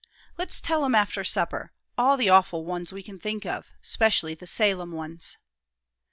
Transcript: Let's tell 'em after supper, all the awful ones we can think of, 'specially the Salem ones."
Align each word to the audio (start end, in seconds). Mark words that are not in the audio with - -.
Let's 0.35 0.59
tell 0.61 0.83
'em 0.83 0.95
after 0.95 1.23
supper, 1.23 1.71
all 1.95 2.17
the 2.17 2.27
awful 2.27 2.65
ones 2.65 2.91
we 2.91 3.03
can 3.03 3.19
think 3.19 3.45
of, 3.45 3.67
'specially 3.83 4.33
the 4.33 4.47
Salem 4.47 4.93
ones." 4.93 5.37